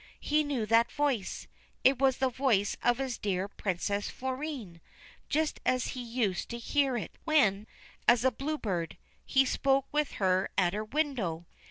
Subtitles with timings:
[0.19, 1.45] He knew that voice:
[1.83, 4.81] it was the voice of his dear Princess Florine,
[5.29, 7.67] just as he used to hear it when,
[8.07, 11.45] as a Blue Bird, he spoke with her at her window.